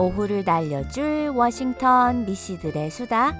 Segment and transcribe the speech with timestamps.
[0.00, 3.36] 오후를 날려줄 워싱턴 미씨들의 수다.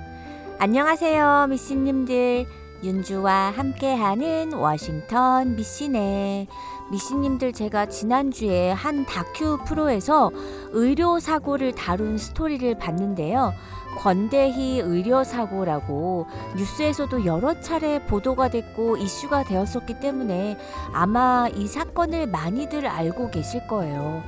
[0.59, 2.47] 안녕하세요, 미씨님들.
[2.83, 6.47] 윤주와 함께하는 워싱턴 미씨네.
[6.91, 10.31] 미씨님들 제가 지난주에 한 다큐 프로에서
[10.73, 13.55] 의료 사고를 다룬 스토리를 봤는데요.
[13.99, 20.59] 권대희 의료 사고라고 뉴스에서도 여러 차례 보도가 됐고 이슈가 되었었기 때문에
[20.93, 24.23] 아마 이 사건을 많이들 알고 계실 거예요.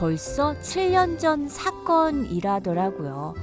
[0.00, 3.34] 벌써 7년 전 사건이라더라고요.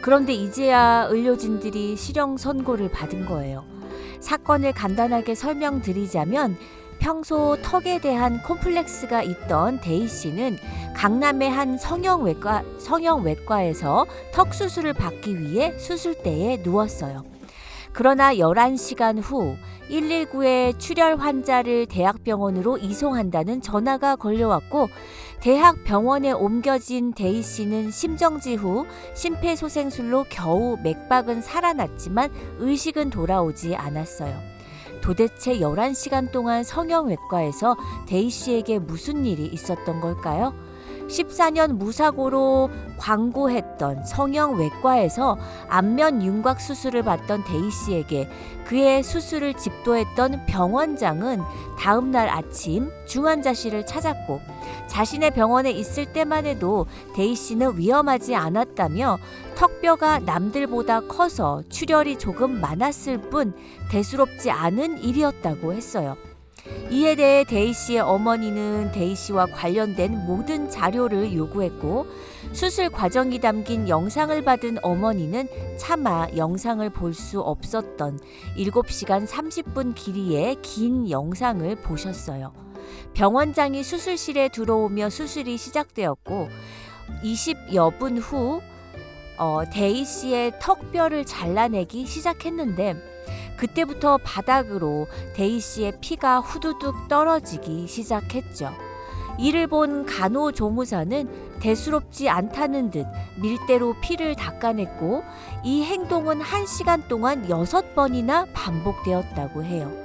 [0.00, 3.64] 그런데 이제야 의료진들이 실형 선고를 받은 거예요.
[4.20, 6.56] 사건을 간단하게 설명드리자면
[7.00, 10.56] 평소 턱에 대한 콤플렉스가 있던 데이 씨는
[10.94, 17.33] 강남의 한 성형외과, 성형외과에서 턱 수술을 받기 위해 수술대에 누웠어요.
[17.94, 19.56] 그러나 11시간 후
[19.88, 24.88] 119에 출혈 환자를 대학병원으로 이송한다는 전화가 걸려왔고
[25.40, 28.84] 대학병원에 옮겨진 데이 씨는 심정지 후
[29.14, 34.40] 심폐소생술로 겨우 맥박은 살아났지만 의식은 돌아오지 않았어요.
[35.00, 40.52] 도대체 11시간 동안 성형외과에서 데이 씨에게 무슨 일이 있었던 걸까요?
[41.08, 45.36] 14년 무사고로 광고했던 성형 외과에서
[45.68, 48.28] 안면 윤곽 수술을 받던 데이 씨에게
[48.66, 51.40] 그의 수술을 집도했던 병원장은
[51.78, 54.40] 다음 날 아침 중환자실을 찾았고
[54.86, 59.18] 자신의 병원에 있을 때만 해도 데이 씨는 위험하지 않았다며
[59.56, 63.54] 턱뼈가 남들보다 커서 출혈이 조금 많았을 뿐
[63.90, 66.16] 대수롭지 않은 일이었다고 했어요.
[66.90, 72.06] 이에 대해 데이 씨의 어머니는 데이 씨와 관련된 모든 자료를 요구했고
[72.52, 75.48] 수술 과정이 담긴 영상을 받은 어머니는
[75.78, 78.18] 차마 영상을 볼 수 없었던
[78.56, 82.52] 7시간 30분 길이의 긴 영상을 보셨어요.
[83.14, 86.48] 병원장이 수술실에 들어오며 수술이 시작되었고
[87.22, 88.60] 20여 분후
[89.38, 93.13] 어, 데이 씨의 턱뼈를 잘라내기 시작했는데
[93.56, 98.72] 그때부터 바닥으로 데이 씨의 피가 후두둑 떨어지기 시작했죠.
[99.38, 103.06] 이를 본 간호조무사는 대수롭지 않다는 듯
[103.40, 105.22] 밀대로 피를 닦아냈고
[105.64, 110.04] 이 행동은 한 시간 동안 여섯 번이나 반복되었다고 해요.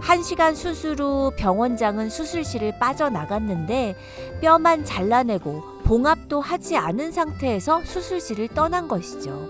[0.00, 3.96] 한 시간 수술 후 병원장은 수술실을 빠져나갔는데
[4.42, 9.48] 뼈만 잘라내고 봉합도 하지 않은 상태에서 수술실을 떠난 것이죠.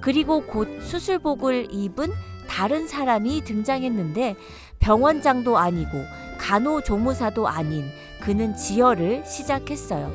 [0.00, 2.10] 그리고 곧 수술복을 입은
[2.48, 4.36] 다른 사람이 등장했는데
[4.78, 6.04] 병원장도 아니고
[6.38, 7.90] 간호조무사도 아닌
[8.20, 10.12] 그는 지혈을 시작했어요.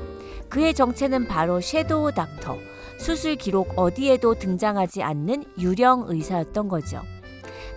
[0.49, 2.57] 그의 정체는 바로 shadow doctor,
[2.97, 7.01] 수술 기록 어디에도 등장하지 않는 유령 의사였던 거죠.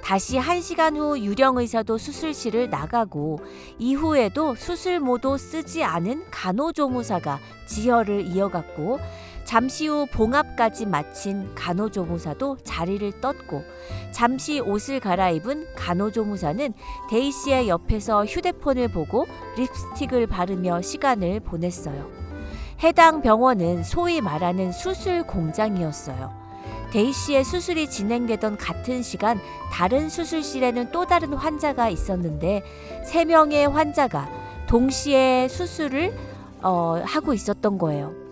[0.03, 3.39] 다시 한 시간 후 유령 의사도 수술실을 나가고
[3.79, 8.99] 이후에도 수술모도 쓰지 않은 간호조무사가 지혈을 이어갔고
[9.45, 13.63] 잠시 후 봉합까지 마친 간호조무사도 자리를 떴고
[14.11, 16.73] 잠시 옷을 갈아입은 간호조무사는
[17.11, 22.11] 데이 씨의 옆에서 휴대폰을 보고 립스틱을 바르며 시간을 보냈어요.
[22.83, 26.45] 해당 병원은 소위 말하는 수술 공장이었어요.
[26.91, 29.41] 데이 씨의 수술이 진행되던 같은 시간
[29.73, 32.63] 다른 수술실에는 또 다른 환자가 있었는데
[33.05, 34.29] 세 명의 환자가
[34.67, 36.17] 동시에 수술을
[36.63, 38.24] 어, 하고 있었던 거예요.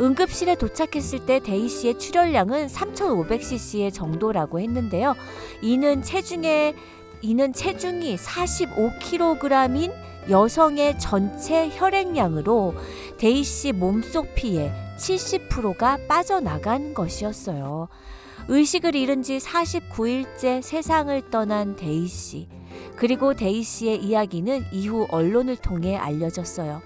[0.00, 5.14] 응급실에 도착했을 때 데이 씨의 출혈량은 3,500cc의 정도라고 했는데요.
[5.60, 6.74] 이는 체중에
[7.20, 9.92] 이는 체중이 45kg인
[10.30, 12.74] 여성의 전체 혈액량으로
[13.16, 17.88] 데이 씨 몸속 피의 70%가 빠져나간 것이었어요.
[18.48, 22.48] 의식을 잃은 지 49일째 세상을 떠난 데이 씨.
[22.96, 26.80] 그리고 데이 씨의 이야기는 이후 언론을 통해 알려졌어요.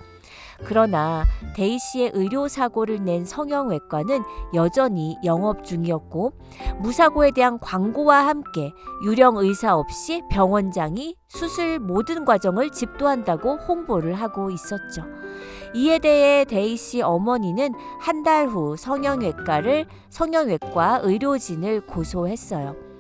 [0.65, 1.25] 그러나
[1.55, 4.23] 데이 씨의 의료 사고를 낸 성형외과는
[4.55, 6.33] 여전히 영업 중이었고
[6.81, 8.73] 무사고에 대한 광고와 함께
[9.05, 15.03] 유령 의사 없이 병원장이 수술 모든 과정을 집도한다고 홍보를 하고 있었죠.
[15.75, 22.92] 이에 대해 대희 씨 어머니는 한 달 후 성형외과를 성형외과 의료진을 고소했어요.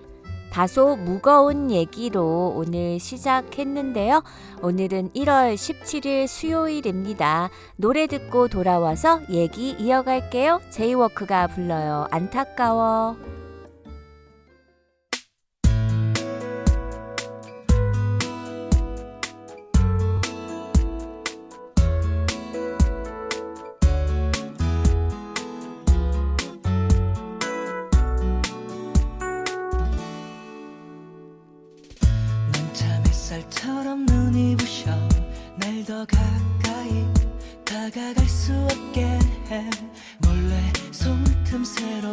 [0.52, 4.22] 다소 무거운 얘기로 오늘 시작했는데요.
[4.60, 7.49] 오늘은 1월 17일 수요일입니다.
[7.76, 10.60] 노래 듣고 돌아와서 얘기 이어갈게요.
[10.69, 12.06] 제이워크가 불러요.
[12.10, 13.41] 안타까워.
[36.02, 37.06] 더 가까이
[37.64, 39.02] 다가갈 수 없게
[39.50, 39.70] 해.
[40.19, 42.12] 몰래 손틈새로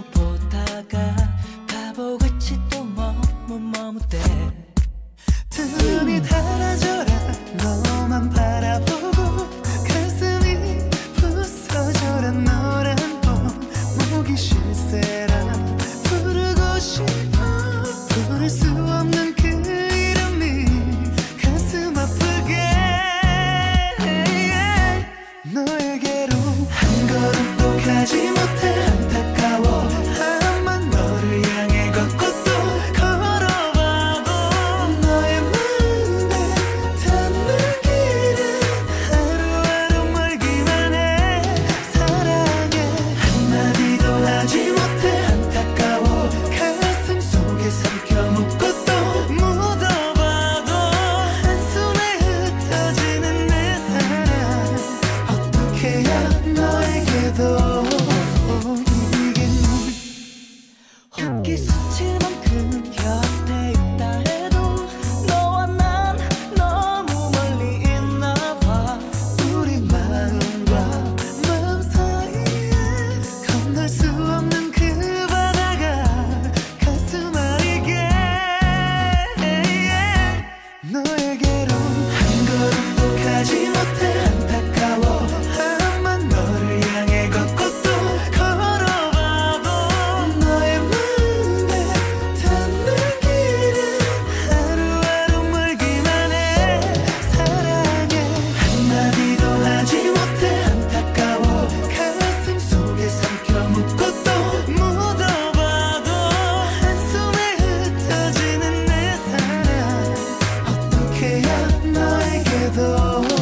[112.76, 113.39] 너에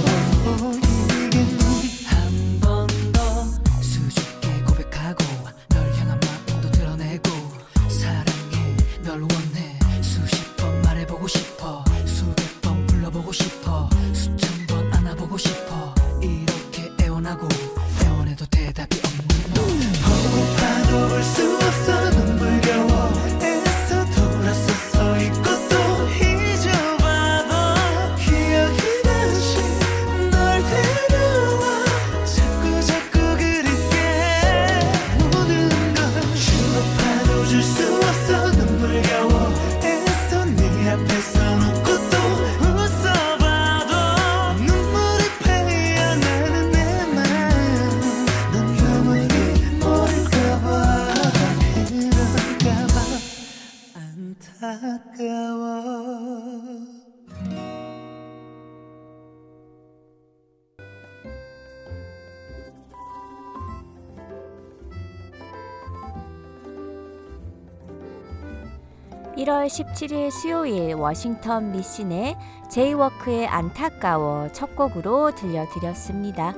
[69.67, 72.37] 1월 17일 수요일 워싱턴 미신의
[72.69, 76.53] 제이워크의 안타까워 첫 곡으로 들려드렸습니다.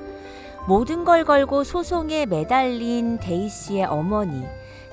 [0.68, 4.46] 모든 걸 걸고 소송에 매달린 대희씨의 어머니.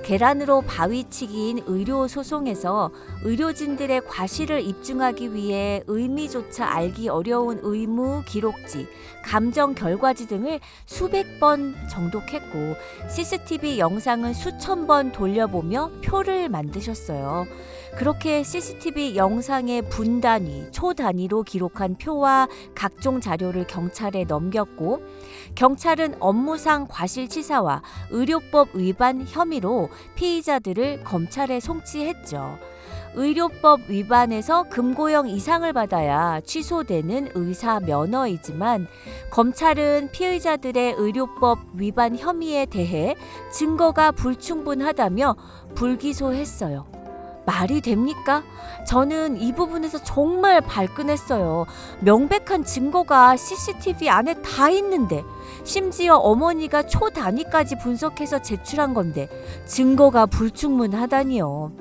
[0.02, 2.90] 계란으로 바위치기인 의료 소송에서
[3.24, 8.86] 의료진들의 과실을 입증하기 위해 의미조차 알기 어려운 의무 기록지,
[9.24, 12.76] 감정 결과지 등을 수백 번 정독했고
[13.10, 17.46] CCTV 영상은 수천 번 돌려보며 표를 만드셨어요.
[17.96, 25.00] 그렇게 CCTV 영상의 분 단위, 초 단위로 기록한 표와 각종 자료를 경찰에 넘겼고
[25.54, 32.58] 경찰은 업무상 과실치사와 의료법 위반 혐의로 피의자들을 검찰에 송치했죠.
[33.14, 38.86] 의료법 위반에서 금고형 이상을 받아야 취소되는 의사 면허이지만
[39.30, 43.16] 검찰은 피의자들의 의료법 위반 혐의에 대해
[43.50, 45.36] 증거가 불충분하다며
[45.74, 46.95] 불기소했어요.
[47.46, 48.42] 말이 됩니까?
[48.86, 51.66] 저는 이 부분에서 정말 발끈했어요.
[52.00, 55.22] 명백한 증거가 CCTV 안에 다 있는데
[55.64, 59.28] 심지어 어머니가 초 단위까지 분석해서 제출한 건데
[59.64, 61.72] 증거가 불충분하다니요.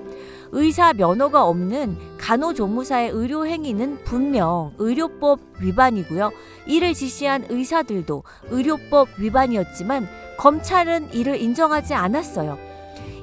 [0.52, 6.32] 의사 면허가 없는 간호조무사의 의료 행위는 분명 의료법 위반이고요.
[6.68, 10.08] 이를 지시한 의사들도 의료법 위반이었지만
[10.38, 12.65] 검찰은 이를 인정하지 않았어요.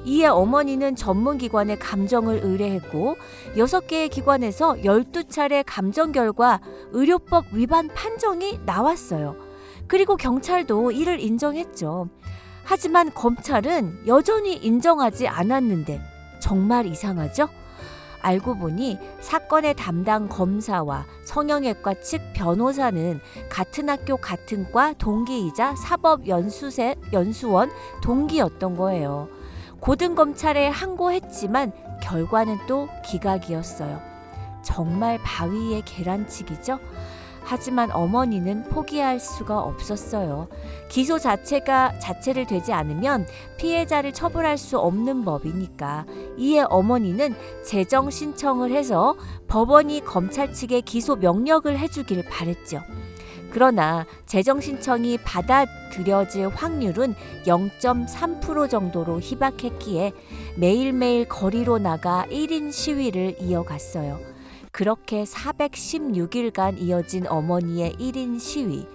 [0.05, 3.15] 이에 어머니는 전문기관에 감정을 의뢰했고
[3.55, 6.59] 6개의 기관에서 12차례 감정 결과
[6.91, 9.35] 의료법 위반 판정이 나왔어요.
[9.87, 12.09] 그리고 경찰도 이를 인정했죠.
[12.63, 16.01] 하지만 검찰은 여전히 인정하지 않았는데
[16.39, 17.47] 정말 이상하죠?
[18.21, 23.19] 알고 보니 사건의 담당 검사와 성형외과 측 변호사는
[23.49, 27.69] 같은 학교 같은 과 동기이자 사법연수세 연수원
[28.01, 29.27] 동기였던 거예요.
[29.83, 33.99] 고등검찰에 항고했지만 결과는 또 기각이었어요.
[34.63, 36.79] 정말 바위의 계란치기죠?
[37.43, 40.47] 하지만 어머니는 포기할 수가 없었어요.
[40.87, 46.05] 기소 자체가 자체를 되지 않으면 피해자를 처벌할 수 없는 법이니까.
[46.37, 47.35] 이에 어머니는
[47.65, 49.17] 재정 신청을 해서
[49.49, 52.81] 법원이 검찰 측에 기소 명령을 해주길 바랬죠.
[53.53, 57.13] 그러나 재정 신청이 받아들여질 확률은
[57.45, 60.11] 0.3% 정도로 희박했기에
[60.57, 64.19] 매일매일 거리로 나가 1인 시위를 이어갔어요.
[64.71, 68.87] 그렇게 416일간 이어진 어머니의 1인 시위.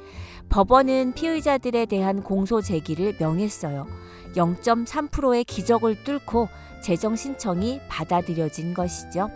[0.48, 3.86] 법원은 피의자들에 대한 공소 제기를 명했어요.
[4.34, 6.48] 0.3%의 기적을 뚫고
[6.82, 9.30] 재정 신청이 받아들여진 것이죠.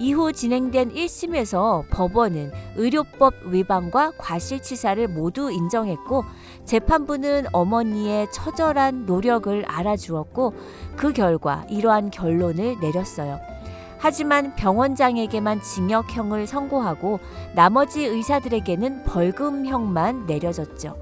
[0.00, 6.24] 이후 진행된 1심에서 법원은 의료법 위반과 과실치사를 모두 인정했고
[6.64, 10.54] 재판부는 어머니의 처절한 노력을 알아주었고
[10.96, 13.40] 그 결과 이러한 결론을 내렸어요.
[13.98, 17.20] 하지만 병원장에게만 징역형을 선고하고
[17.54, 20.96] 나머지 의사들에게는 벌금형만 내려졌죠.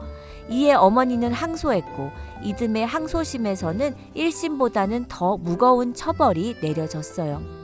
[0.51, 2.11] 이에 어머니는 항소했고
[2.43, 7.58] 이듬해 항소심에서는 1심보다는 더 무거운 처벌이 내려졌어요.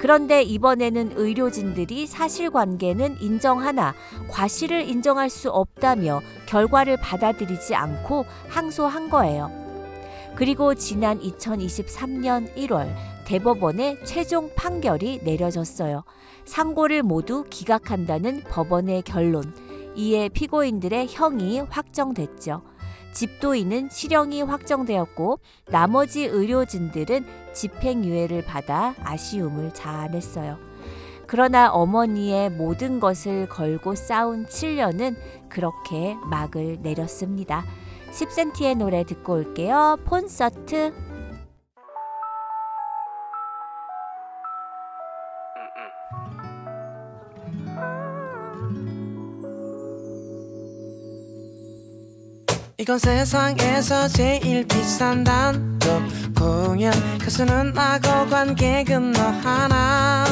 [0.00, 3.94] 그런데 이번에는 의료진들이 사실관계는 인정하나
[4.28, 9.50] 과실을 인정할 수 없다며 결과를 받아들이지 않고 항소한 거예요.
[10.36, 12.92] 그리고 지난 2023년 1월
[13.24, 16.04] 대법원의 최종 판결이 내려졌어요.
[16.44, 19.54] 상고를 모두 기각한다는 법원의 결론.
[19.96, 22.62] 이에 피고인들의 형이 확정됐죠.
[23.14, 25.38] 집도인은 실형이 확정되었고
[25.70, 30.58] 나머지 의료진들은 집행유예를 받아 아쉬움을 자아냈어요.
[31.26, 35.16] 그러나 어머니의 모든 것을 걸고 싸운 7년은
[35.48, 37.64] 그렇게 막을 내렸습니다.
[38.10, 39.98] 10cm의 노래 듣고 올게요.
[40.06, 41.13] 콘서트.
[52.84, 56.02] 이건 세상에서 제일 비싼 단독
[56.38, 56.92] 공연.
[57.18, 60.26] 가수는 나고 관객은 너 하나.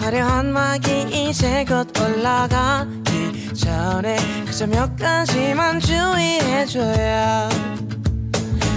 [0.00, 7.50] 화려한 막이 이제 곧 올라가기 전에 그저 몇 가지만 주의해줘야.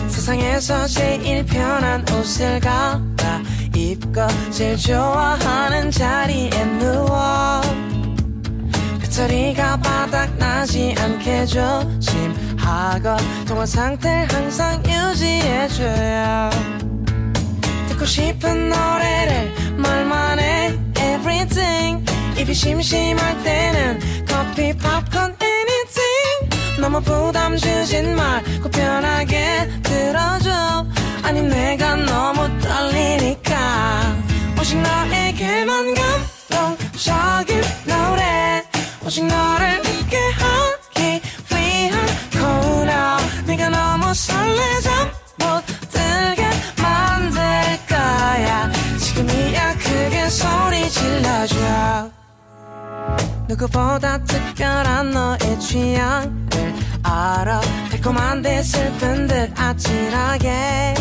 [0.10, 3.42] 세상에서 제일 편한 옷을 갈아
[3.74, 7.62] 입고 제일 좋아하는 자리에 누워
[9.14, 13.16] 배터리가 바닥나지 않게 조심하고
[13.48, 16.50] 통화 상태를 항상 유지해줘야
[17.90, 20.80] 듣고 싶은 노래를 말만 해.
[20.98, 22.04] Everything.
[22.40, 26.82] 입이 심심할 때는 커피 팝콘 anything.
[26.82, 30.88] 너무 부담 주진 말고 편하게 들어줘.
[31.22, 34.16] 아니 내가 너무 떨리니까
[34.60, 35.94] 오직 너에게만
[36.50, 38.63] 감동적인 노래
[39.14, 43.18] 오직 너를 웃게 하기 위한 코너.
[43.46, 44.90] 네가 너무 설레져
[45.38, 46.50] 못 들게
[46.82, 47.40] 만들
[47.88, 48.72] 거야.
[48.98, 52.10] 지금이야 크게 소리 질러줘.
[53.50, 57.62] 누구보다 특별한 너의 취향을 알아.
[57.92, 60.96] 달콤한 데 슬픈 듯 아찔하게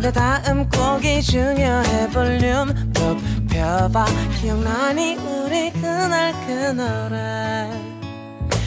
[0.00, 2.10] 근데 다음 곡이 중요해.
[2.10, 4.06] 볼륨 높여봐.
[4.40, 5.16] 기억나니?
[5.16, 7.68] 우리 그날 그 노래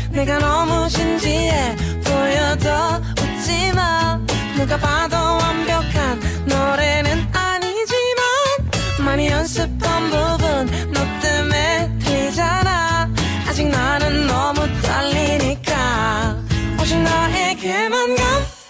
[0.10, 1.78] 내가 너무 진지해.
[2.04, 2.70] 보여도
[3.22, 4.20] 웃지마.
[4.58, 13.10] 누가 봐도 완벽한 노래는 아니지만 많이 연습한 부분 너 때문에 틀리잖아.
[13.48, 16.36] 아직 나는 너무 떨리니까.
[16.78, 18.18] 오직 너에게만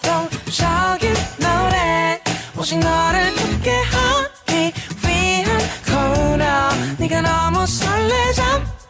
[0.02, 2.21] 감동적인 노래
[2.62, 4.72] 오직 너를 웃게 하기
[5.04, 6.70] 위한 코너.
[6.96, 8.42] 네가 너무 설레져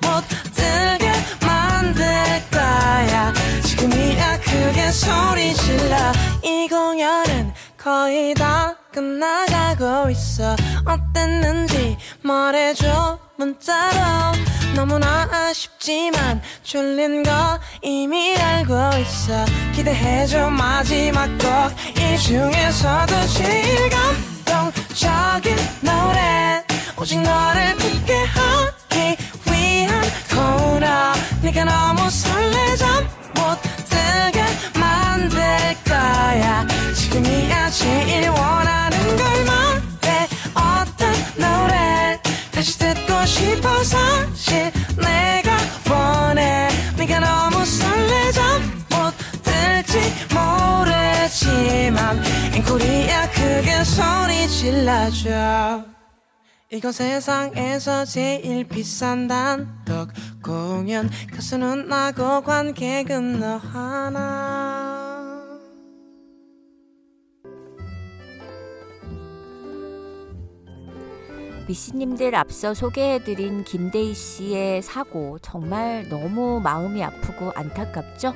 [0.03, 0.23] 못
[0.55, 1.11] 들게
[1.41, 2.05] 만들
[2.51, 3.33] 거야.
[3.65, 5.97] 지금이야 크게 소리 질러.
[6.43, 10.55] 이 공연은 거의 다 끝나가고 있어.
[10.85, 13.19] 어땠는지 말해줘.
[13.37, 14.33] 문자로.
[14.77, 19.45] 너무나 아쉽지만 졸린 거 이미 알고 있어.
[19.75, 20.51] 기대해줘.
[20.51, 21.73] 마지막 곡.
[21.99, 23.91] 이 중에서도 제일
[24.45, 26.65] 감동적인 노래.
[27.01, 29.17] 오직 너를 웃게 하기
[29.51, 31.13] 위한 코너.
[31.43, 33.59] 네가 너무 설레잠 못
[33.89, 34.45] 들게
[34.79, 35.41] 만들
[35.85, 36.72] 거야
[37.73, 40.29] 제일 원하는 걸 말해.
[40.55, 42.21] 어떤 노래
[42.53, 45.57] 다시 듣고 싶어 사실 내가
[45.91, 46.69] 원해.
[46.99, 49.99] 네가 너무 설레잠 못 들지
[50.35, 52.23] 모르지만
[52.55, 55.85] 앵콜이야 크게 소리 질러줘
[56.71, 60.11] 이건 세상에서 제일 비싼 단독
[60.43, 61.11] 공연.
[61.35, 65.12] 가수는 나고 관객은 너 하나
[71.73, 78.35] 미씨님들 앞서 소개해드린 김대희 씨의 사고 정말 너무 마음이 아프고 안타깝죠?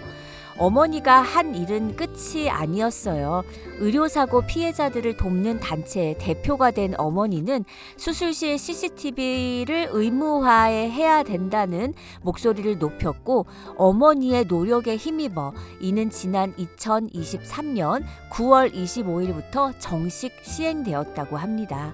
[0.58, 3.44] 어머니가 한 일은 끝이 아니었어요.
[3.78, 7.66] 의료사고 피해자들을 돕는 단체의 대표가 된 어머니는
[7.98, 13.44] 수술실 CCTV를 의무화해야 된다는 목소리를 높였고
[13.76, 18.02] 어머니의 노력에 힘입어 이는 지난 2023년
[18.32, 21.92] 9월 25일부터 정식 시행되었다고 합니다.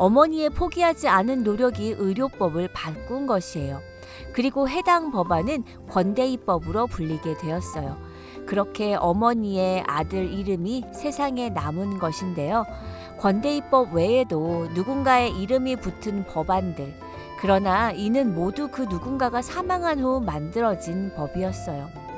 [0.00, 3.82] 어머니의 포기하지 않은 노력이 의료법을 바꾼 것이에요.
[4.32, 7.98] 그리고 해당 법안은 권대희법으로 불리게 되었어요.
[8.46, 12.64] 그렇게 어머니의 아들 이름이 세상에 남은 것인데요.
[13.18, 16.94] 권대희법 외에도 누군가의 이름이 붙은 법안들.
[17.38, 22.09] 그러나 이는 모두 그 누군가가 사망한 후 만들어진 법이었어요.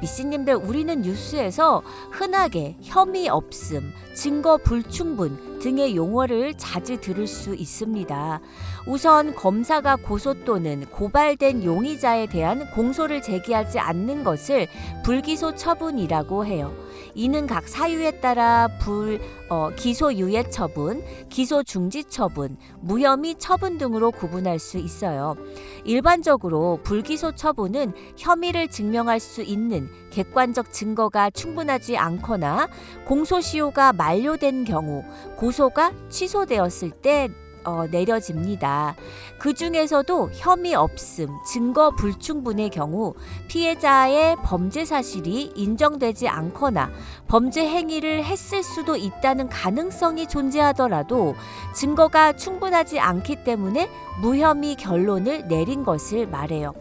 [0.00, 8.40] 미씨님들 우리는 뉴스에서 흔하게 혐의 없음, 증거 불충분 등의 용어를 자주 들을 수 있습니다.
[8.86, 14.66] 우선 검사가 고소 또는 고발된 용의자에 대한 공소를 제기하지 않는 것을
[15.04, 16.74] 불기소 처분이라고 해요.
[17.14, 24.10] 이는 각 사유에 따라 불 어, 기소 유예 처분, 기소 중지 처분, 무혐의 처분 등으로
[24.10, 25.36] 구분할 수 있어요.
[25.84, 32.68] 일반적으로 불기소 처분은 혐의를 증명할 수 있는 객관적 증거가 충분하지 않거나
[33.06, 35.04] 공소시효가 만료된 경우
[35.36, 37.28] 고소가 취소되었을 때
[37.64, 38.94] 어, 내려집니다.
[39.38, 43.14] 그 중에서도 혐의 없음, 증거 불충분의 경우
[43.48, 46.90] 피해자의 범죄 사실이 인정되지 않거나
[47.28, 51.34] 범죄 행위를 했을 수도 있다는 가능성이 존재하더라도
[51.74, 53.88] 증거가 충분하지 않기 때문에
[54.20, 56.72] 무혐의 결론을 내린 것을 말해요.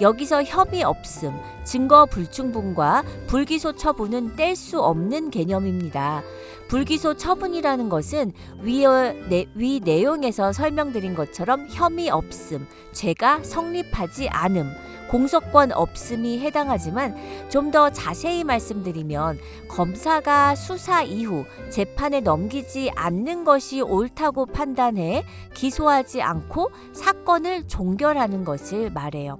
[0.00, 1.32] 여기서 혐의 없음,
[1.64, 6.22] 증거 불충분과 불기소 처분은 뗄 수 없는 개념입니다.
[6.68, 8.84] 불기소 처분이라는 것은 위,
[9.28, 14.70] 내, 위 내용에서 설명드린 것처럼 혐의 없음, 죄가 성립하지 않음,
[15.08, 17.16] 공소권 없음이 해당하지만
[17.48, 25.22] 좀 더 자세히 말씀드리면 검사가 수사 이후 재판에 넘기지 않는 것이 옳다고 판단해
[25.54, 29.38] 기소하지 않고 사건을 종결하는 것을 말해요.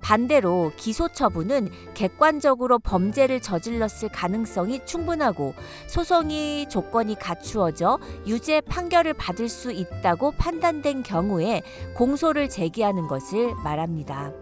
[0.00, 5.54] 반대로 기소 처분은 객관적으로 범죄를 저질렀을 가능성이 충분하고
[5.86, 11.62] 소송이 조건이 갖추어져 유죄 판결을 받을 수 있다고 판단된 경우에
[11.94, 14.32] 공소를 제기하는 것을 말합니다.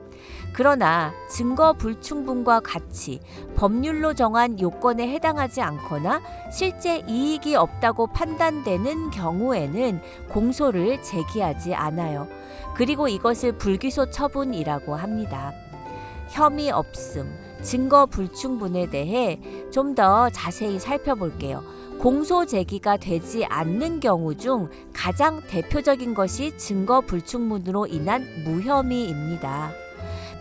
[0.53, 3.21] 그러나 증거 불충분과 같이
[3.57, 12.29] 법률로 정한 요건에 해당하지 않거나 실제 이익이 없다고 판단되는 경우에는 공소를 제기하지 않아요.
[12.75, 15.53] 그리고 이것을 불기소 처분이라고 합니다.
[16.31, 17.31] 혐의 없음,
[17.63, 19.39] 증거 불충분에 대해
[19.71, 21.63] 좀 더 자세히 살펴볼게요.
[21.99, 29.71] 공소 제기가 되지 않는 경우 중 가장 대표적인 것이 증거 불충분으로 인한 무혐의입니다.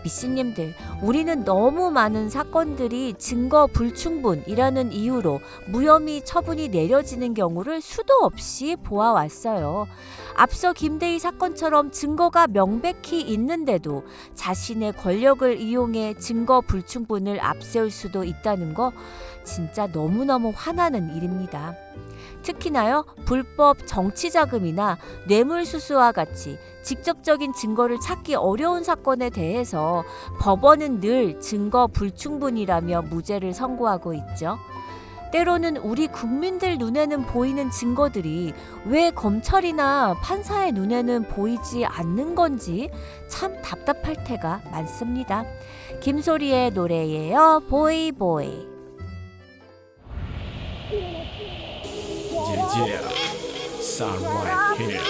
[0.04, 9.86] 미씨님들, 우리는 너무 많은 사건들이 증거 불충분이라는 이유로 무혐의 처분이 내려지는 경우를 수도 없이 보아왔어요.
[10.34, 18.92] 앞서 김대희 사건처럼 증거가 명백히 있는데도 자신의 권력을 이용해 증거 불충분을 앞세울 수도 있다는 거
[19.44, 21.74] 진짜 너무너무 화나는 일입니다.
[22.42, 30.04] 특히나요, 불법 정치 자금이나 뇌물수수와 같이 직접적인 증거를 찾기 어려운 사건에 대해서
[30.40, 34.58] 법원은 늘 증거 불충분이라며 무죄를 선고하고 있죠.
[35.32, 38.52] 때로는 우리 국민들 눈에는 보이는 증거들이
[38.84, 42.90] 왜 검찰이나 판사의 눈에는 보이지 않는 건지
[43.28, 45.44] 참 답답할 때가 많습니다.
[46.00, 47.62] 김소리의 노래예요.
[47.70, 48.72] 보이보이.
[52.48, 53.08] Yeah, yeah.
[53.80, 55.00] Sign right here.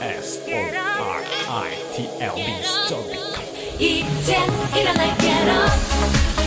[0.00, 2.62] S O R I T L B.
[2.62, 3.50] Stop it.
[3.78, 4.40] 一天
[4.74, 6.39] 一人来 get up。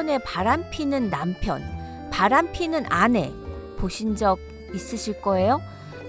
[0.00, 1.62] 주변에 바람 피는 남편,
[2.10, 3.30] 바람 피는 아내
[3.76, 4.38] 보신 적
[4.72, 5.60] 있으실 거예요?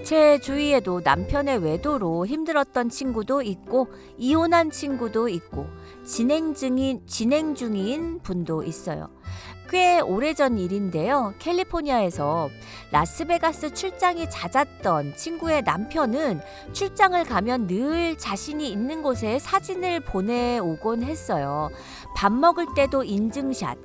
[0.02, 5.66] 제 주위에도 남편의 외도로 힘들었던 친구도 있고 이혼한 친구도 있고
[6.06, 9.10] 진행 중인 진행 중인 분도 있어요.
[9.72, 11.32] 꽤 오래전 일인데요.
[11.38, 12.50] 캘리포니아에서
[12.90, 16.42] 라스베가스 출장이 잦았던 친구의 남편은
[16.74, 21.70] 출장을 가면 늘 자신이 있는 곳에 사진을 보내오곤 했어요.
[22.14, 23.78] 밥 먹을 때도 인증샷.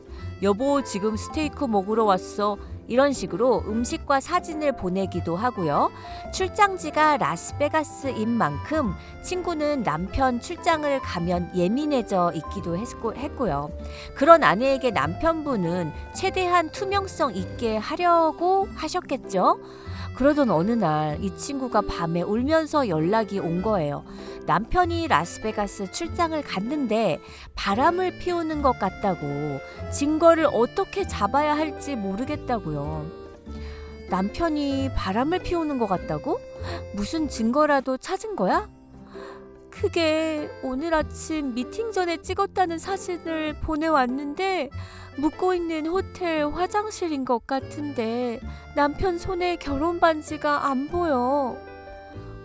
[0.43, 2.58] 여보, 지금 스테이크 먹으러 왔어.
[2.88, 5.91] 이런 식으로 음식과 사진을 보내기도 하고요.
[6.34, 13.71] 출장지가 라스베가스인 만큼 친구는 남편 출장을 가면 예민해져 있기도 했고, 했고요.
[14.15, 19.60] 그런 아내에게 남편분은 최대한 투명성 있게 하려고 하셨겠죠?
[20.17, 24.03] 그러던 어느 날 이 친구가 밤에 울면서 연락이 온 거예요.
[24.47, 27.19] 남편이 라스베가스 출장을 갔는데
[27.56, 29.60] 바람을 피우는 것 같다고
[29.91, 33.06] 증거를 어떻게 잡아야 할지 모르겠다고요.
[34.10, 36.39] 남편이 바람을 피우는 것 같다고?
[36.95, 38.67] 무슨 증거라도 찾은 거야?
[39.79, 44.69] 그게 오늘 아침 미팅 전에 찍었다는 사진을 보내왔는데
[45.17, 48.39] 묵고 있는 호텔 화장실인 것 같은데
[48.75, 51.57] 남편 손에 결혼 반지가 안 보여.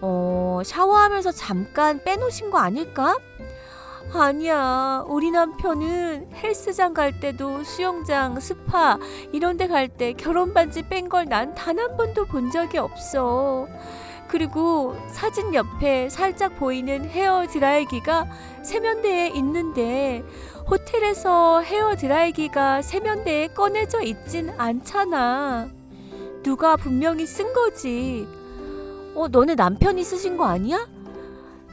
[0.01, 3.17] 어, 샤워하면서 잠깐 빼놓으신 거 아닐까?
[4.15, 5.05] 아니야.
[5.07, 8.99] 우리 남편은 헬스장 갈 때도 수영장, 스파
[9.33, 13.67] 이런 데 갈 때 결혼 반지 뺀 걸 난 단 한 번도 본 적이 없어.
[14.33, 18.27] 그리고 사진 옆에 살짝 보이는 헤어 드라이기가
[18.63, 20.25] 세면대에 있는데
[20.71, 25.69] 호텔에서 헤어 드라이기가 세면대에 꺼내져 있진 않잖아.
[26.43, 28.27] 누가 분명히 쓴 거지.
[29.15, 30.89] 어, 너네 남편이 쓰신 거 아니야?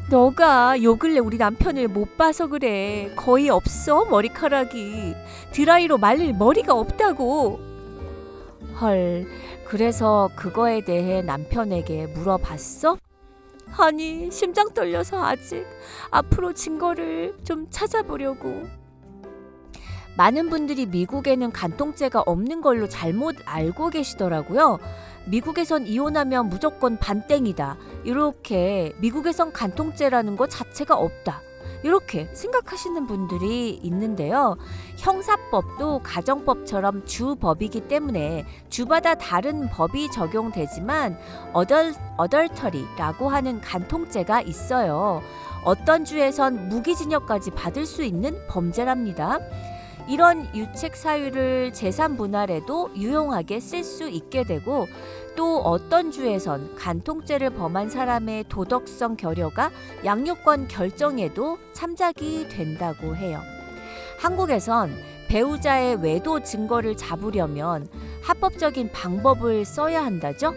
[0.10, 3.10] 너가 요 근래 우리 남편을 못 봐서 그래.
[3.16, 5.16] 거의 없어, 머리카락이.
[5.54, 7.70] 드라이로 말릴 머리가 없다고.
[8.82, 9.28] 헐,
[9.70, 12.98] 그래서 그거에 대해 남편에게 물어봤어?
[13.78, 15.64] 아니, 심장 떨려서 아직
[16.10, 18.64] 앞으로 증거를 좀 찾아보려고.
[20.18, 24.80] 많은 분들이 미국에는 간통죄가 없는 걸로 잘못 알고 계시더라고요.
[25.28, 27.78] 미국에선 이혼하면 무조건 반땡이다.
[28.06, 31.44] 이렇게 미국에선 간통죄라는 것 자체가 없다.
[31.84, 34.58] 이렇게 생각하시는 분들이 있는데요.
[34.98, 41.18] 형사법도 가정법처럼 주법이기 때문에 주마다 다른 법이 적용되지만
[41.54, 45.22] 어덜 어덜터리라고 하는 간통죄가 있어요.
[45.64, 49.40] 어떤 주에선 무기징역까지 받을 수 있는 범죄랍니다.
[50.08, 54.88] 이런 유책 사유를 재산 분할에도 유용하게 쓸 수 있게 되고
[55.40, 59.72] 또 어떤 주에선 간통죄를 범한 사람의 도덕성 결여가
[60.04, 63.40] 양육권 결정에도 참작이 된다고 해요.
[64.20, 64.94] 한국에선
[65.30, 67.88] 배우자의 외도 증거를 잡으려면
[68.22, 70.54] 합법적인 방법을 써야 한다죠.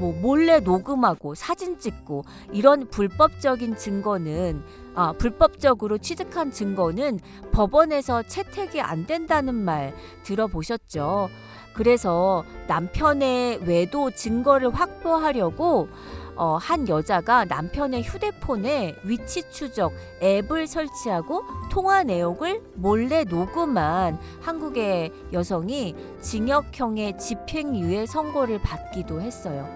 [0.00, 4.60] 뭐 몰래 녹음하고 사진 찍고 이런 불법적인 증거는
[4.96, 7.20] 아, 불법적으로 취득한 증거는
[7.52, 11.28] 법원에서 채택이 안 된다는 말 들어보셨죠?
[11.76, 15.88] 그래서 남편의 외도 증거를 확보하려고
[16.34, 25.94] 어, 한 여자가 남편의 휴대폰에 위치 추적 앱을 설치하고 통화 내역을 몰래 녹음한 한국의 여성이
[26.22, 29.68] 징역형의 집행유예 선고를 받기도 했어요.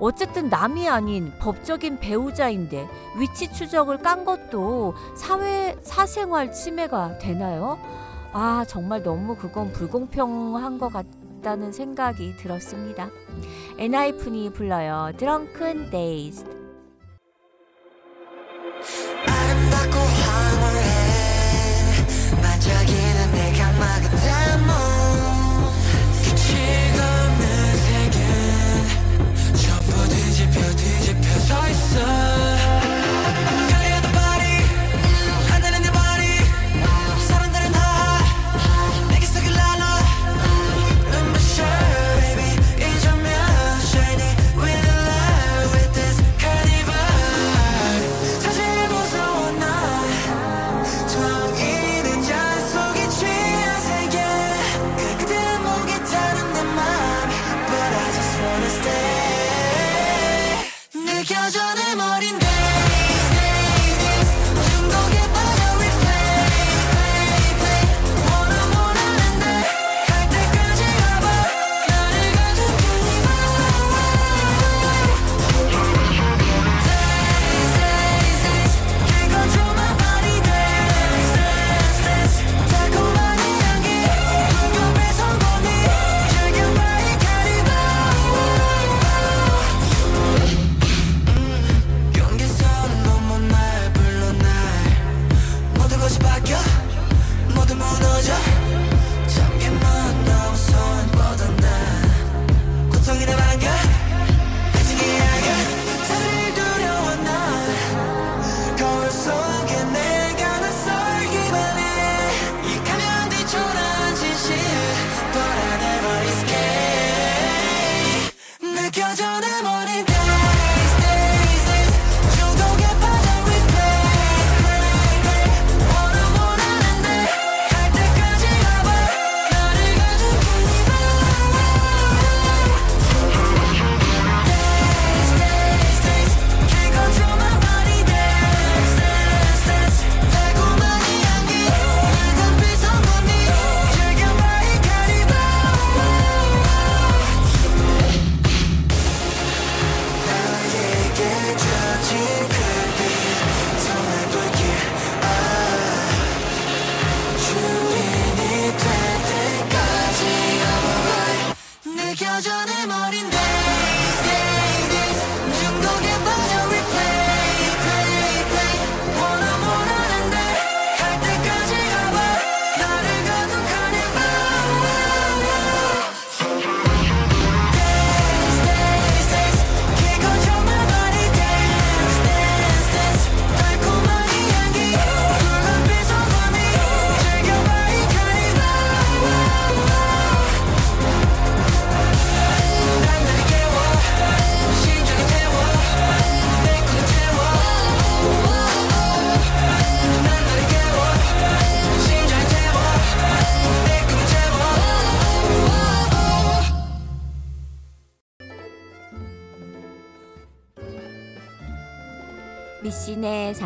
[0.00, 2.88] 어쨌든 남이 아닌 법적인 배우자인데
[3.18, 7.78] 위치 추적을 깐 것도 사회 사생활 침해가 되나요?
[8.40, 13.10] 아 정말 너무 그건 불공평한 것 같다는 생각이 들었습니다.
[13.78, 15.10] 엔하이픈이 불러요.
[15.16, 16.44] Drunken Days.
[19.26, 19.88] 아름답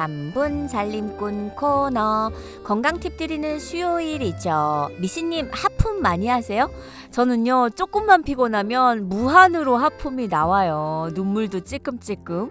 [0.02, 2.32] 3분 살림꾼 코너
[2.64, 4.90] 건강 팁 드리는 수요일이죠.
[4.98, 6.70] 미신님 하품 많이 하세요?
[7.10, 11.10] 저는요 조금만 피곤하면 무한으로 하품이 나와요.
[11.14, 12.50] 눈물도 찔끔찔끔.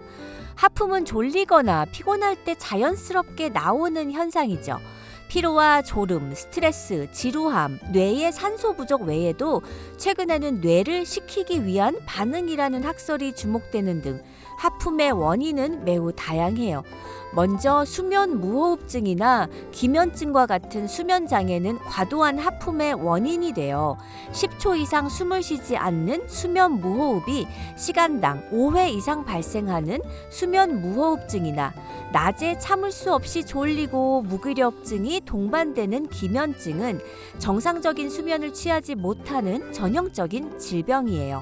[0.54, 4.78] 하품은 졸리거나 피곤할 때 자연스럽게 나오는 현상이죠.
[5.28, 9.62] 피로와 졸음, 스트레스, 지루함, 뇌의 산소 부족 외에도
[9.96, 14.22] 최근에는 뇌를 식히기 위한 반응이라는 학설이 주목되는 등
[14.62, 16.84] 하품의 원인은 매우 다양해요.
[17.34, 23.96] 먼저 수면 무호흡증이나 기면증과 같은 수면 장애는 과도한 하품의 원인이 되어
[24.32, 31.72] 10초 이상 숨을 쉬지 않는 수면 무호흡이 시간당 5회 이상 발생하는 수면 무호흡증이나
[32.12, 37.00] 낮에 참을 수 없이 졸리고 무기력증이 동반되는 기면증은
[37.38, 41.40] 정상적인 수면을 취하지 못하는 전형적인 질병이에요.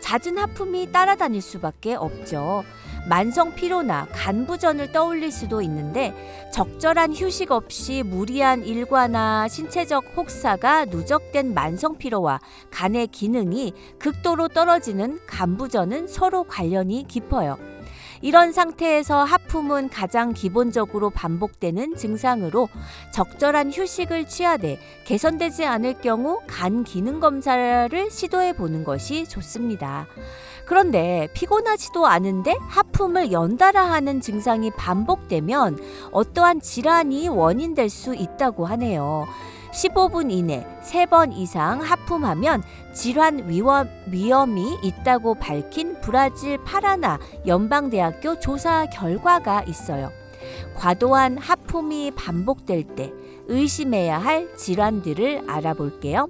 [0.00, 2.64] 잦은 하품이 따라다닐 수밖에 없죠.
[3.08, 6.14] 만성 피로나 간부전을 떠올릴 수도 있는데
[6.52, 16.08] 적절한 휴식 없이 무리한 일과나 신체적 혹사가 누적된 만성 피로와 간의 기능이 극도로 떨어지는 간부전은
[16.08, 17.56] 서로 관련이 깊어요.
[18.22, 22.68] 이런 상태에서 하품은 가장 기본적으로 반복되는 증상으로
[23.12, 30.06] 적절한 휴식을 취하되 개선되지 않을 경우 간 기능 검사를 시도해 보는 것이 좋습니다.
[30.66, 35.78] 그런데 피곤하지도 않은데 하품을 연달아 하는 증상이 반복되면
[36.12, 39.26] 어떠한 질환이 원인될 수 있다고 하네요.
[39.72, 48.86] 15분 이내 3번 이상 하품하면 질환 위험, 위험 이 있다고 밝힌 브라질 파라나 연방대학교 조사
[48.86, 50.10] 결과가 있어요.
[50.74, 53.12] 과도한 하품이 반복될 때
[53.50, 56.28] 의심해야 할 질환들을 알아볼게요.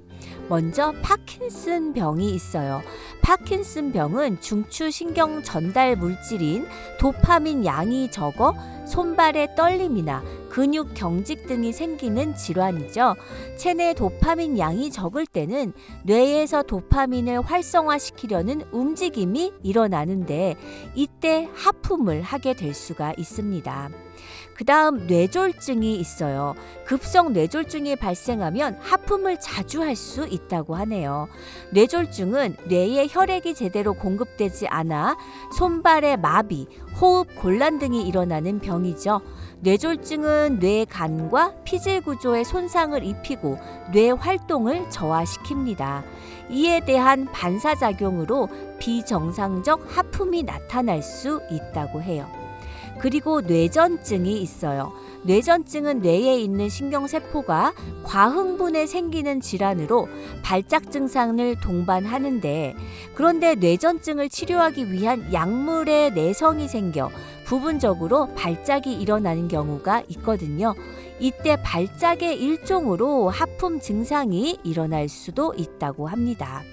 [0.49, 2.81] 먼저 파킨슨 병이 있어요.
[3.21, 6.65] 파킨슨 병은 중추 신경 전달 물질인
[6.99, 8.53] 도파민 양이 적어
[8.85, 13.15] 손발의 떨림이나 근육 경직 등이 생기는 질환이죠.
[13.55, 15.71] 체내 도파민 양이 적을 때는
[16.03, 20.55] 뇌에서 도파민을 활성화시키려는 움직임이 일어나는데
[20.95, 23.89] 이때 하품을 하게 될 수가 있습니다.
[24.61, 26.53] 그 다음 뇌졸중이 있어요.
[26.85, 31.27] 급성 뇌졸중이 발생하면 하품을 자주 할 수 있다고 하네요.
[31.71, 35.17] 뇌졸중은 뇌에 혈액이 제대로 공급되지 않아
[35.57, 36.67] 손발의 마비,
[36.99, 39.21] 호흡 곤란 등이 일어나는 병이죠.
[39.61, 43.57] 뇌졸중은 뇌 간과 피질 구조에 손상을 입히고
[43.91, 46.03] 뇌 활동을 저하시킵니다.
[46.51, 48.47] 이에 대한 반사작용으로
[48.77, 52.40] 비정상적 하품이 나타날 수 있다고 해요.
[53.01, 54.93] 그리고 뇌전증이 있어요.
[55.23, 60.07] 뇌전증은 뇌에 있는 신경세포가 과흥분에 생기는 질환으로
[60.43, 62.75] 발작 증상을 동반하는데
[63.15, 67.09] 그런데 뇌전증을 치료하기 위한 약물의 내성이 생겨
[67.45, 70.75] 부분적으로 발작이 일어나는 경우가 있거든요.
[71.19, 76.63] 이때 발작의 일종으로 하품 증상이 일어날 수도 있다고 합니다.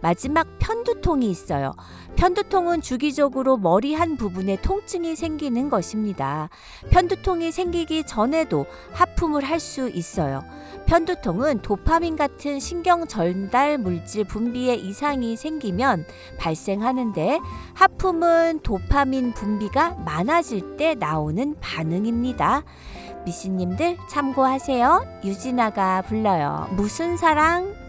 [0.00, 1.74] 마지막 편두통이 있어요.
[2.16, 6.48] 편두통은 주기적으로 머리 한 부분에 통증이 생기는 것입니다.
[6.90, 10.44] 편두통이 생기기 전에도 하품을 할 수 있어요.
[10.86, 16.04] 편두통은 도파민 같은 신경 전달 물질 분비에 이상이 생기면
[16.38, 17.40] 발생하는데
[17.74, 22.62] 하품은 도파민 분비가 많아질 때 나오는 반응입니다.
[23.24, 25.20] 미씨님들 참고하세요.
[25.24, 26.68] 유진아가 불러요.
[26.72, 27.85] 무슨 사랑?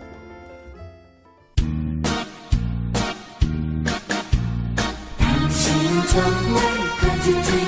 [6.08, 6.64] 정말
[7.02, 7.67] 거짓말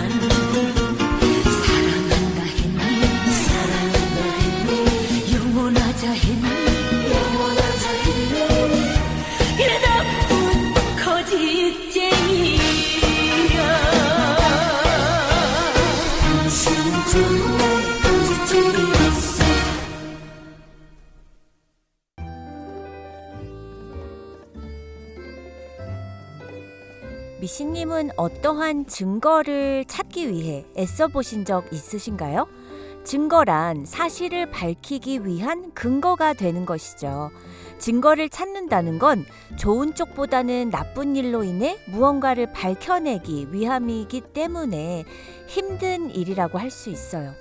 [0.00, 0.39] 불
[28.20, 32.46] 어떠한 증거를 찾기 위해 애써 보신 적 있으신가요?
[33.02, 37.30] 증거란 사실을 밝히기 위한 근거가 되는 것이죠.
[37.78, 39.24] 증거를 찾는다는 건
[39.56, 45.06] 좋은 쪽보다는 나쁜 일로 인해 무언가를 밝혀내기 위함이기 때문에
[45.46, 47.32] 힘든 일이라고 할 수 있어요.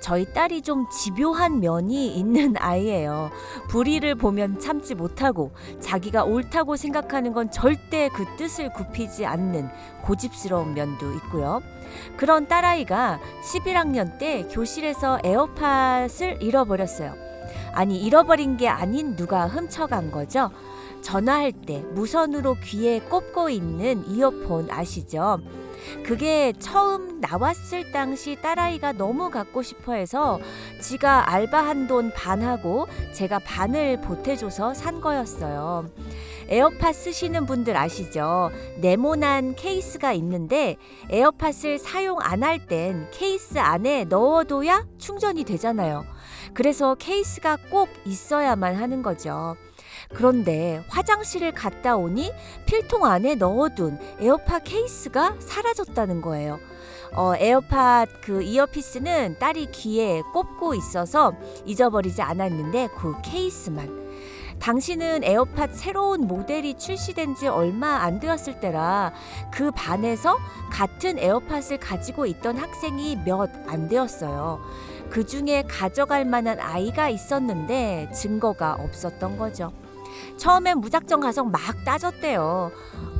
[0.00, 3.30] 저희 딸이 좀 집요한 면이 있는 아이예요.
[3.68, 9.68] 불의를 보면 참지 못하고 자기가 옳다고 생각하는 건 절대 그 뜻을 굽히지 않는
[10.02, 11.62] 고집스러운 면도 있고요.
[12.16, 17.14] 그런 딸아이가 11학년 때 교실에서 에어팟을 잃어버렸어요.
[17.72, 20.50] 아니, 잃어버린 게 아닌 누가 훔쳐간 거죠.
[21.02, 25.38] 전화할 때 무선으로 귀에 꼽고 있는 이어폰 아시죠?
[26.04, 30.38] 그게 처음 나왔을 당시 딸아이가 너무 갖고 싶어 해서
[30.82, 35.86] 지가 알바한 돈 반하고 제가 반을 보태줘서 산 거였어요.
[36.48, 38.50] 에어팟 쓰시는 분들 아시죠?
[38.80, 40.76] 네모난 케이스가 있는데
[41.08, 46.04] 에어팟을 사용 안 할 땐 케이스 안에 넣어둬야 충전이 되잖아요.
[46.52, 49.56] 그래서 케이스가 꼭 있어야만 하는 거죠.
[50.14, 52.32] 그런데 화장실을 갔다 오니
[52.66, 56.58] 필통 안에 넣어둔 에어팟 케이스가 사라졌다는 거예요.
[57.12, 61.34] 어, 에어팟 그 earpiece는 딸이 귀에 꼽고 있어서
[61.64, 64.00] 잊어버리지 않았는데 그 케이스만.
[64.60, 69.10] 당시는 에어팟 새로운 모델이 출시된 지 얼마 안 되었을 때라
[69.50, 70.36] 그 반에서
[70.70, 74.60] 같은 에어팟을 가지고 있던 학생이 몇 안 되었어요.
[75.08, 79.72] 그 중에 가져갈 만한 아이가 있었는데 증거가 없었던 거죠.
[80.36, 82.70] 처음엔 무작정 가서 막 따졌대요.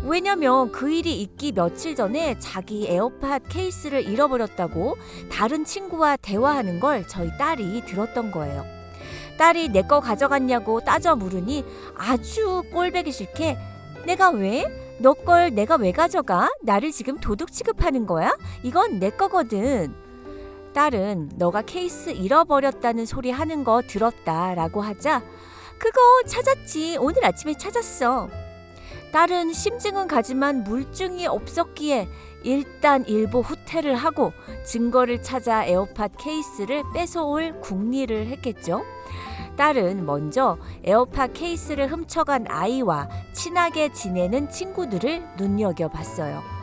[0.05, 4.97] 왜냐면 그 일이 있기 며칠 전에 자기 에어팟 케이스를 잃어버렸다고
[5.31, 8.65] 다른 친구와 대화하는 걸 저희 딸이 들었던 거예요.
[9.39, 11.65] 딸이 내 거 가져갔냐고 따져 물으니
[11.97, 13.59] 아주 꼴배기 싫게
[14.07, 14.65] 내가 왜?
[15.01, 16.51] 너 걸 내가 왜 가져가?
[16.63, 18.37] 나를 지금 도둑 취급하는 거야?
[18.63, 19.95] 이건 내 거거든.
[20.75, 25.23] 딸은 너가 케이스 잃어버렸다는 소리 하는 거 들었다 라고 하자
[25.81, 26.99] 그거 찾았지.
[27.01, 28.29] 오늘 아침에 찾았어.
[29.13, 32.07] 딸은 심증은 가지만 물증이 없었기에
[32.45, 34.33] 일단 일보 후퇴를 하고
[34.65, 38.85] 증거를 찾아 에어팟 케이스를 뺏어올 궁리를 했겠죠.
[39.57, 46.60] 딸은 먼저 에어팟 케이스를 훔쳐간 아이와 친하게 지내는 친구들을 눈여겨봤어요.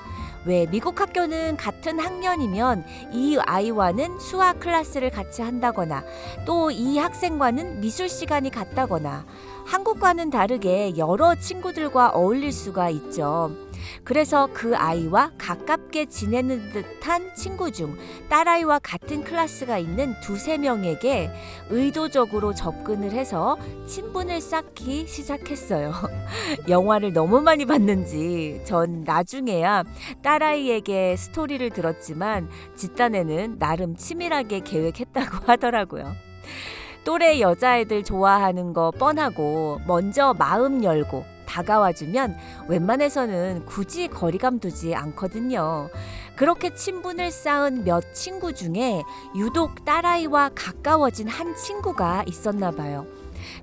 [0.48, 6.04] 왜 미국 학교는 같은 학년이면 이 아이와는 수학 클래스를 같이 한다거나
[6.46, 9.26] 또 이 학생과는 미술 시간이 같다거나
[9.66, 13.52] 한국과는 다르게 여러 친구들과 어울릴 수가 있죠.
[14.04, 17.98] 그래서 그 아이와 가깝게 지내는 듯한 친구 중
[18.30, 21.30] 딸아이와 같은 클래스가 있는 두세 명에게
[21.70, 25.94] 의도적으로 접근을 해서 친분을 쌓기 시작했어요.
[26.70, 29.84] 영화를 너무 많이 봤는지 전 나중에야
[30.22, 36.16] 딸아이에게 스토리를 들었지만 집단에는 나름 치밀하게 계획했다고 하더라고요.
[37.04, 42.38] 또래 여자애들 좋아하는 거 뻔하고 먼저 마음 열고 다가와주면
[42.68, 45.90] 웬만해서는 굳이 거리감 두지 않거든요.
[46.36, 49.04] 그렇게 친분을 쌓은 몇 친구 중에
[49.36, 53.08] 유독 딸아이와 가까워진 한 친구가 있었나 봐요.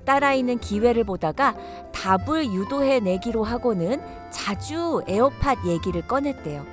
[0.05, 1.55] 딸아이는 기회를 보다가
[1.93, 6.65] 답을 유도해 내기로 하고는 자주 에어팟 얘기를 꺼냈대요.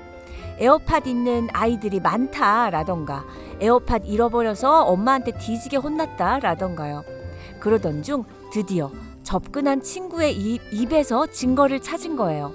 [0.59, 3.25] 에어팟 있는 아이들이 많다라던가
[3.61, 7.05] 에어팟 잃어버려서 엄마한테 뒤지게 혼났다라던가요.
[7.61, 8.91] 그러던 중 드디어
[9.23, 12.53] 접근한 친구의 입, 입에서 증거를 찾은 거예요.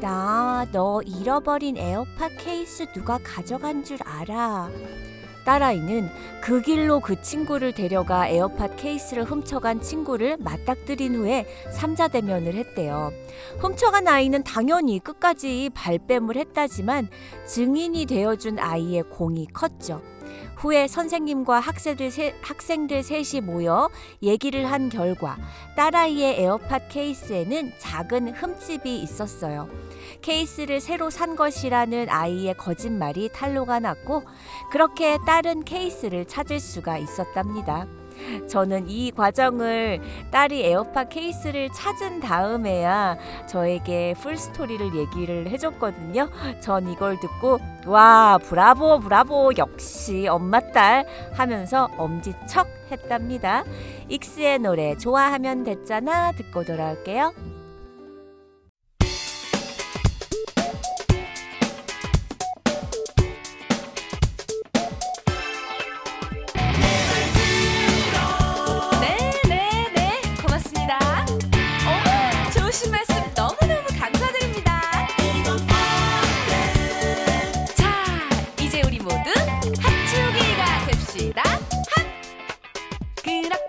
[0.00, 4.68] 나 너 잃어버린 에어팟 케이스 누가 가져간 줄 알아.
[5.46, 6.10] 딸아이는
[6.42, 13.12] 그 길로 그 친구를 데려가 에어팟 케이스를 훔쳐간 친구를 맞닥뜨린 후에 삼자대면을 했대요.
[13.60, 17.08] 훔쳐간 아이는 당연히 끝까지 발뺌을 했다지만
[17.46, 20.02] 증인이 되어준 아이의 공이 컸죠.
[20.56, 23.90] 후에 선생님과 학생들, 세, 학생들 셋이 모여
[24.22, 25.36] 얘기를 한 결과
[25.76, 29.68] 딸아이의 에어팟 케이스에는 작은 흠집이 있었어요.
[30.22, 34.22] 케이스를 새로 산 것이라는 아이의 거짓말이 탄로가 났고
[34.70, 37.86] 그렇게 딸은 케이스를 찾을 수가 있었답니다.
[38.48, 40.00] 저는 이 과정을
[40.30, 46.28] 딸이 에어팟 케이스를 찾은 다음에야 저에게 full story를 얘기를 해줬거든요.
[46.60, 53.64] 전 이걸 듣고 와 브라보 브라보 역시 엄마 딸 하면서 엄지척 했답니다.
[54.08, 57.55] 익스의 노래 좋아하면 됐잖아 듣고 돌아올게요.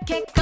[0.08, 0.37] 그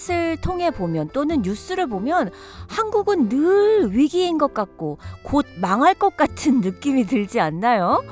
[0.00, 2.30] 인터넷을 통해 보면 또는 뉴스를 보면
[2.68, 8.02] 한국은 늘 위기인 것 같고 곧 망할 것 같은 느낌이 들지 않나요?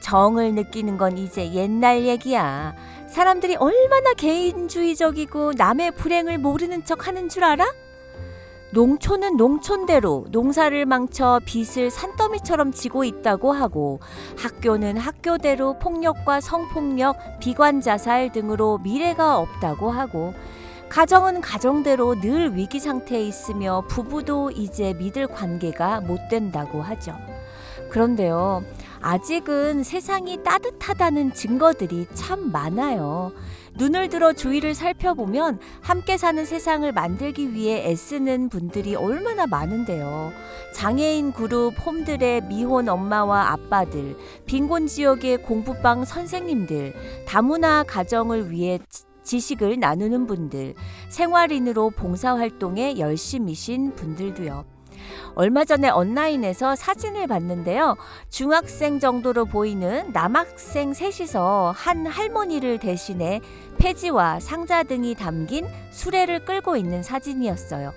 [0.00, 2.74] 정을 느끼는 건 이제 옛날 얘기야.
[3.08, 7.64] 사람들이 얼마나 개인주의적이고 남의 불행을 모르는 척 하는 줄 알아?
[8.70, 13.98] 농촌은 농촌대로 농사를 망쳐 빚을 산더미처럼 지고 있다고 하고
[14.36, 20.34] 학교는 학교대로 폭력과 성폭력, 비관 자살 등으로 미래가 없다고 하고
[20.88, 27.14] 가정은 가정대로 늘 위기 상태에 있으며 부부도 이제 믿을 관계가 못 된다고 하죠.
[27.90, 28.64] 그런데요,
[29.00, 33.32] 아직은 세상이 따뜻하다는 증거들이 참 많아요.
[33.76, 40.32] 눈을 들어 주위를 살펴보면 함께 사는 세상을 만들기 위해 애쓰는 분들이 얼마나 많은데요.
[40.74, 44.16] 장애인 그룹 홈들의 미혼 엄마와 아빠들,
[44.46, 46.94] 빈곤 지역의 공부방 선생님들,
[47.26, 48.80] 다문화 가정을 위해
[49.28, 50.74] 지- 지식을 나누는 분들,
[51.10, 54.64] 생활인으로 봉사활동에 열심이신 분들도요.
[55.34, 57.96] 얼마 전에 온라인에서 사진을 봤는데요.
[58.30, 63.40] 중학생 정도로 보이는 남학생 셋이서 한 할머니를 대신해
[63.76, 67.92] 폐지와 상자 등이 담긴 수레를 끌고 있는 사진이었어요.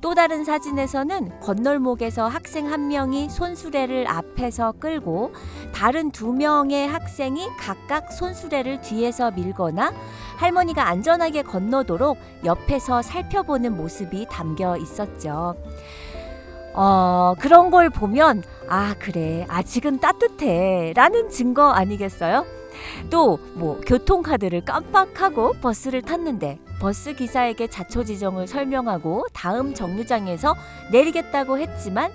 [0.00, 5.32] 또 다른 사진에서는 건널목에서 학생 한 명이 손수레를 앞에서 끌고
[5.74, 9.92] 다른 두 명의 학생이 각각 손수레를 뒤에서 밀거나
[10.38, 15.56] 할머니가 안전하게 건너도록 옆에서 살펴보는 모습이 담겨 있었죠.
[16.72, 19.44] 어, 그런 걸 보면, 아, 그래.
[19.48, 20.92] 아직은 따뜻해.
[20.94, 22.46] 라는 증거 아니겠어요?
[23.10, 30.54] 또, 뭐, 교통카드를 깜빡하고 버스를 탔는데, 버스 기사에게 자초 지정을 설명하고 다음 정류장에서
[30.90, 32.12] 내리겠다고 했지만,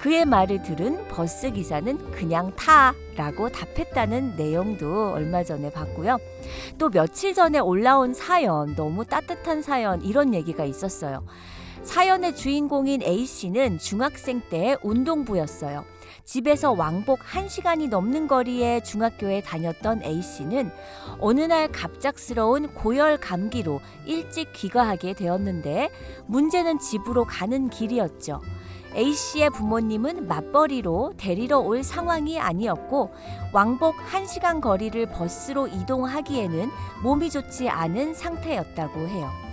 [0.00, 2.94] 그의 말을 들은 버스 기사는 그냥 타!
[3.16, 6.18] 라고 답했다는 내용도 얼마 전에 봤고요.
[6.78, 11.24] 또 며칠 전에 올라온 사연, 너무 따뜻한 사연, 이런 얘기가 있었어요.
[11.82, 15.84] 사연의 주인공인 A씨는 중학생 때 운동부였어요.
[16.26, 20.72] 집에서 왕복 1시간이 넘는 거리에 중학교에 다녔던 A씨는
[21.20, 25.88] 어느 날 갑작스러운 고열 감기로 일찍 귀가하게 되었는데
[26.26, 28.42] 문제는 집으로 가는 길이었죠.
[28.96, 33.14] A씨의 부모님은 맞벌이로 데리러 올 상황이 아니었고
[33.52, 36.70] 왕복 1시간 거리를 버스로 이동하기에는
[37.04, 39.45] 몸이 좋지 않은 상태였다고 해요.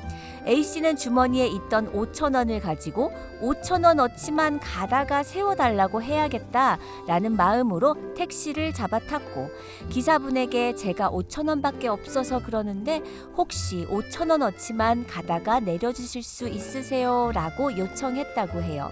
[0.45, 8.99] A씨는 주머니에 있던 5천 원을 가지고 5천 원 어치만 가다가 세워달라고 해야겠다라는 마음으로 택시를 잡아
[8.99, 9.49] 탔고
[9.89, 13.01] 기사분에게 제가 5천 원밖에 없어서 그러는데
[13.37, 18.91] 혹시 5천 원 어치만 가다가 내려주실 수 있으세요 라고 요청했다고 해요.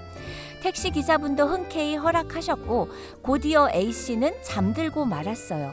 [0.62, 2.90] 택시 기사분도 흔쾌히 허락하셨고
[3.24, 5.72] 곧이어 A씨는 잠들고 말았어요.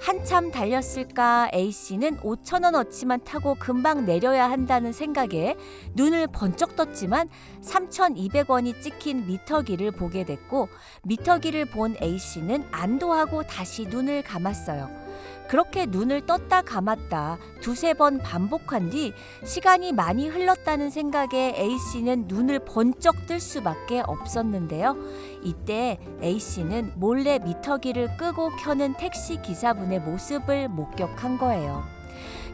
[0.00, 5.56] 한참 달렸을까 A씨는 5천 원 어치만 타고 금방 내려야 한다는 생각에
[5.92, 7.28] 눈을 번쩍 떴지만
[7.62, 10.68] 3,200원이 찍힌 미터기를 보게 됐고
[11.02, 14.99] 미터기를 본 A씨는 안도하고 다시 눈을 감았어요.
[15.48, 19.12] 그렇게 눈을 떴다 감았다 두세 번 반복한 뒤
[19.44, 24.96] 시간이 많이 흘렀다는 생각에 A씨는 눈을 번쩍 뜰 수밖에 없었는데요.
[25.42, 31.82] 이때 A씨는 몰래 미터기를 끄고 켜는 택시 기사분의 모습을 목격한 거예요.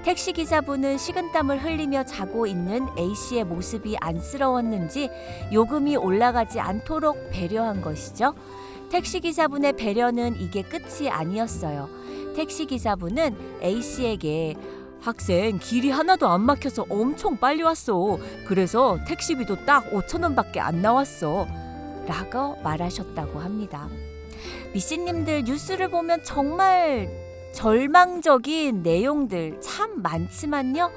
[0.06, 5.10] 택시 기사분은 식은땀을 흘리며 자고 있는 A씨의 모습이 안쓰러웠는지
[5.52, 8.34] 요금이 올라가지 않도록 배려한 것이죠.
[8.90, 11.88] 택시 기사분의 배려는 이게 끝이 아니었어요.
[12.34, 14.56] 택시 기사분은 A씨에게
[15.00, 18.18] 학생 길이 하나도 안 막혀서 엄청 빨리 왔어.
[18.46, 21.46] 그래서 택시비도 딱 5천 원밖에 안 나왔어.
[22.06, 23.88] 라고 말하셨다고 합니다.
[24.72, 27.25] 미씨님들 뉴스를 보면 정말
[27.56, 30.90] 절망적인 내용들 참 많지만요.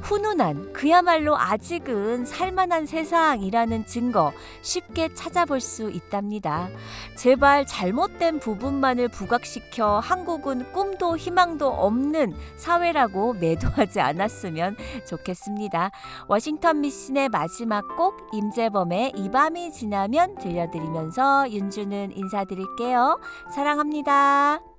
[0.00, 6.68] 훈훈한 그야말로 아직은 살만한 세상이라는 증거 쉽게 찾아볼 수 있답니다.
[7.16, 14.76] 제발 잘못된 부분만을 부각시켜 한국은 꿈도 희망도 없는 사회라고 매도하지 않았으면
[15.08, 15.90] 좋겠습니다.
[16.28, 23.18] 워싱턴 미신의 마지막 곡 임재범의 이 밤이 지나면 들려드리면서 윤주는 인사드릴게요.
[23.52, 24.73] 사랑합니다.